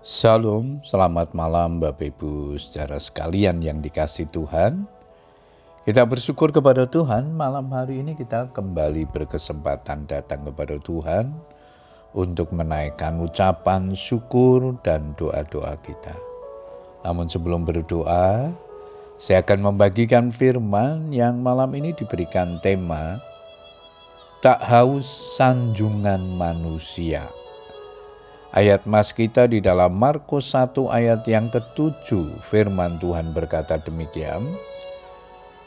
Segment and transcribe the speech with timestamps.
[0.00, 4.88] Salam, selamat malam Bapak Ibu saudara sekalian yang dikasih Tuhan.
[5.84, 11.36] Kita bersyukur kepada Tuhan malam hari ini kita kembali berkesempatan datang kepada Tuhan
[12.16, 16.16] untuk menaikkan ucapan syukur dan doa-doa kita.
[17.04, 18.56] Namun sebelum berdoa,
[19.20, 23.20] saya akan membagikan firman yang malam ini diberikan tema
[24.40, 27.39] Tak Haus Sanjungan Manusia.
[28.50, 34.42] Ayat mas kita di dalam Markus 1 ayat yang ketujuh firman Tuhan berkata demikian.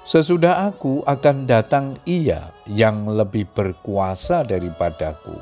[0.04, 5.40] Sesudah aku akan datang ia yang lebih berkuasa daripadaku.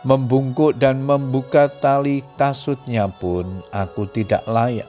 [0.00, 4.88] Membungkuk dan membuka tali kasutnya pun aku tidak layak.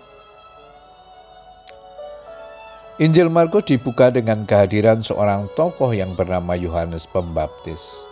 [2.95, 8.07] Injil Markus dibuka dengan kehadiran seorang tokoh yang bernama Yohanes Pembaptis.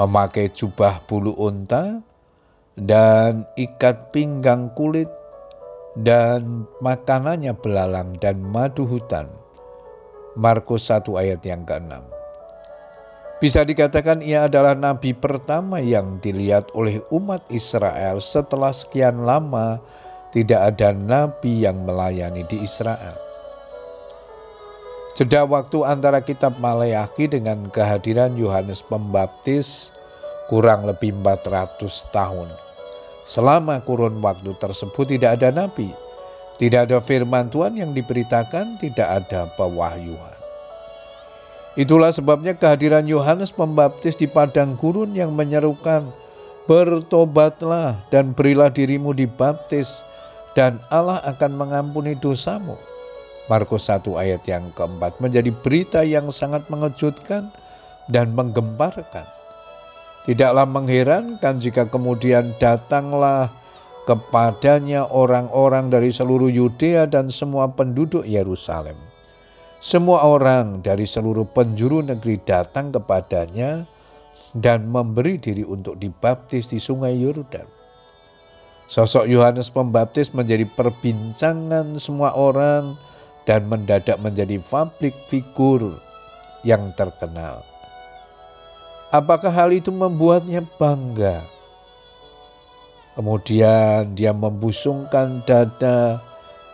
[0.00, 2.00] Memakai jubah bulu unta,
[2.80, 5.08] dan ikat pinggang kulit
[6.00, 9.28] dan makanannya belalang dan madu hutan.
[10.38, 12.00] Markus 1 ayat yang ke-6.
[13.40, 19.80] Bisa dikatakan ia adalah nabi pertama yang dilihat oleh umat Israel setelah sekian lama
[20.30, 23.16] tidak ada nabi yang melayani di Israel.
[25.16, 29.90] Jeda waktu antara kitab Maleakhi dengan kehadiran Yohanes Pembaptis
[30.52, 31.80] kurang lebih 400
[32.14, 32.69] tahun.
[33.24, 35.92] Selama kurun waktu tersebut tidak ada nabi,
[36.60, 40.36] tidak ada firman Tuhan yang diberitakan, tidak ada pewahyuan.
[41.78, 46.12] Itulah sebabnya kehadiran Yohanes Pembaptis di padang gurun yang menyerukan,
[46.68, 50.04] "Bertobatlah dan berilah dirimu dibaptis,
[50.52, 52.76] dan Allah akan mengampuni dosamu."
[53.48, 57.48] Markus 1 ayat yang keempat menjadi berita yang sangat mengejutkan
[58.10, 59.39] dan menggemparkan.
[60.28, 63.48] Tidaklah mengherankan jika kemudian datanglah
[64.04, 68.98] kepadanya orang-orang dari seluruh Yudea dan semua penduduk Yerusalem.
[69.80, 73.88] Semua orang dari seluruh penjuru negeri datang kepadanya
[74.52, 77.64] dan memberi diri untuk dibaptis di sungai Yordan.
[78.90, 82.98] Sosok Yohanes Pembaptis menjadi perbincangan semua orang
[83.46, 86.02] dan mendadak menjadi publik figur
[86.66, 87.69] yang terkenal.
[89.10, 91.42] Apakah hal itu membuatnya bangga?
[93.18, 96.22] Kemudian dia membusungkan dada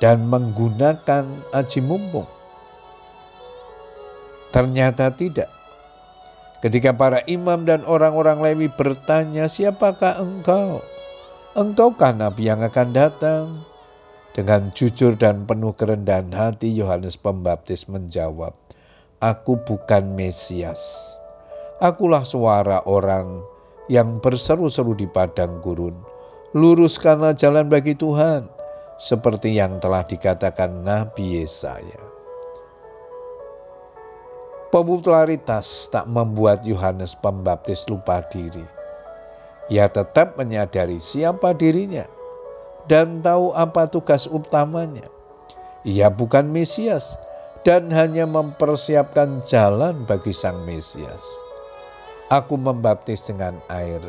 [0.04, 1.24] dan menggunakan
[1.56, 2.28] aji mumpung.
[4.52, 5.48] Ternyata tidak.
[6.60, 10.84] Ketika para imam dan orang-orang Lewi bertanya, "Siapakah engkau?"
[11.56, 13.64] Engkaukah nabi yang akan datang?
[14.36, 18.52] Dengan jujur dan penuh kerendahan hati Yohanes Pembaptis menjawab,
[19.24, 21.15] "Aku bukan Mesias."
[21.76, 23.44] Akulah suara orang
[23.92, 25.92] yang berseru-seru di padang gurun.
[26.56, 28.48] Luruskanlah jalan bagi Tuhan,
[28.96, 32.00] seperti yang telah dikatakan Nabi Yesaya.
[34.72, 38.64] Popularitas tak membuat Yohanes Pembaptis lupa diri.
[39.68, 42.08] Ia tetap menyadari siapa dirinya
[42.88, 45.12] dan tahu apa tugas utamanya.
[45.84, 47.20] Ia bukan Mesias
[47.68, 51.45] dan hanya mempersiapkan jalan bagi Sang Mesias.
[52.26, 54.02] Aku membaptis dengan air,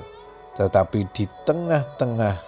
[0.58, 2.42] tetapi di tengah-tengah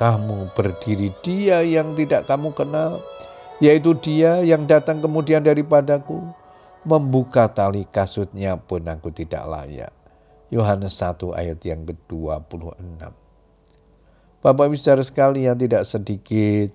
[0.00, 3.04] kamu berdiri dia yang tidak kamu kenal,
[3.60, 6.16] yaitu dia yang datang kemudian daripadaku,
[6.80, 9.92] membuka tali kasutnya pun aku tidak layak.
[10.48, 13.04] Yohanes 1 ayat yang ke-26.
[14.40, 16.72] Bapak Ibu saudara sekalian tidak sedikit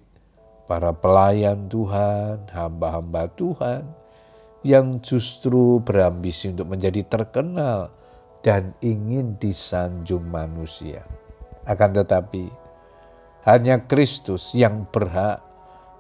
[0.70, 3.82] para pelayan Tuhan, hamba-hamba Tuhan
[4.64, 7.96] yang justru berambisi untuk menjadi terkenal
[8.44, 11.04] dan ingin disanjung manusia.
[11.64, 12.52] Akan tetapi,
[13.48, 15.40] hanya Kristus yang berhak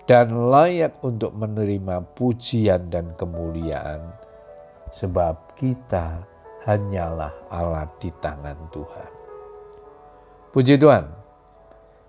[0.09, 4.11] dan layak untuk menerima pujian dan kemuliaan,
[4.91, 6.25] sebab kita
[6.65, 9.11] hanyalah alat di tangan Tuhan.
[10.49, 11.05] Puji Tuhan,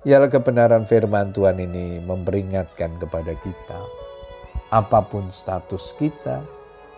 [0.08, 3.99] ialah kebenaran firman Tuhan ini memperingatkan kepada kita
[4.70, 6.46] apa pun status kita,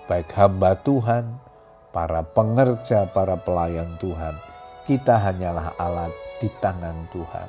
[0.04, 1.40] baik hamba Tuhan,
[1.88, 4.36] para pengerja, para pelayan Tuhan,
[4.84, 7.48] kita hanyalah alat di tangan Tuhan.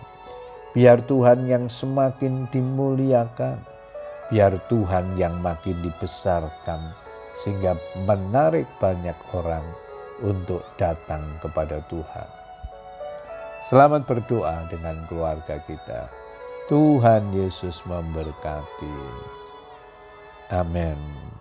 [0.72, 3.60] Biar Tuhan yang semakin dimuliakan,
[4.32, 6.96] biar Tuhan yang makin dibesarkan,
[7.36, 7.76] sehingga
[8.08, 9.66] menarik banyak orang
[10.24, 12.30] untuk datang kepada Tuhan.
[13.64, 16.08] Selamat berdoa dengan keluarga kita.
[16.72, 19.43] Tuhan Yesus memberkati.
[20.52, 21.33] Amen.